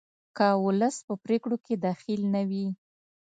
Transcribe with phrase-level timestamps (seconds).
[0.37, 2.67] که ولس په پریکړو کې دخیل نه وي